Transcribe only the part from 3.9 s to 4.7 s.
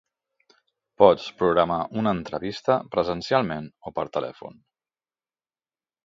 per telèfon.